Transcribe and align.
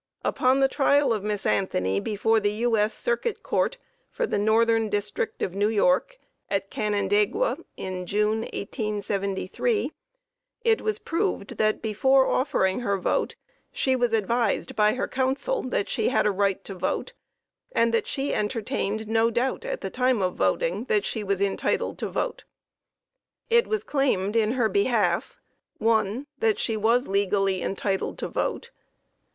Upon 0.25 0.61
the 0.61 0.67
trial 0.67 1.13
of 1.13 1.23
Miss 1.23 1.45
ANTHONY 1.45 1.99
before 1.99 2.39
the 2.39 2.53
U.S. 2.53 2.91
Circuit 2.91 3.43
Court 3.43 3.77
for 4.09 4.25
the 4.25 4.39
Northern 4.39 4.89
District 4.89 5.43
of 5.43 5.53
New 5.53 5.67
York, 5.69 6.17
at 6.49 6.71
Canandaigua, 6.71 7.59
in 7.77 8.07
June, 8.07 8.39
1873, 8.39 9.91
it 10.65 10.81
was 10.81 10.97
proved 10.97 11.57
that 11.59 11.83
before 11.83 12.25
offering 12.25 12.79
her 12.79 12.97
vote 12.97 13.35
she 13.71 13.95
was 13.95 14.11
advised 14.11 14.75
by 14.75 14.95
her 14.95 15.07
counsel 15.07 15.61
that 15.61 15.87
she 15.87 16.07
had 16.07 16.25
a 16.25 16.31
right 16.31 16.63
to 16.63 16.73
vote; 16.73 17.13
and 17.71 17.93
that 17.93 18.07
she 18.07 18.33
entertained 18.33 19.07
no 19.07 19.29
doubt, 19.29 19.63
at 19.65 19.81
the 19.81 19.91
time 19.91 20.19
of 20.23 20.33
voting, 20.33 20.85
that 20.85 21.05
she 21.05 21.23
was 21.23 21.39
entitled 21.39 21.99
to 21.99 22.09
vote. 22.09 22.43
It 23.51 23.67
was 23.67 23.83
claimed 23.83 24.35
in 24.35 24.53
her 24.53 24.67
behalf: 24.67 25.37
I. 25.79 26.25
That 26.39 26.57
she 26.57 26.75
was 26.75 27.07
legally 27.07 27.61
entitled 27.61 28.17
to 28.17 28.27
vote. 28.27 28.71